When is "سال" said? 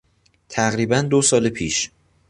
1.21-1.49